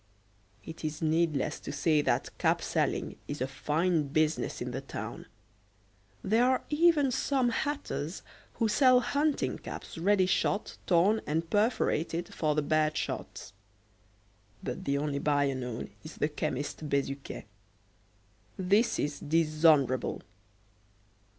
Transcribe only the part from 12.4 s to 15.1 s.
the bad shots; but the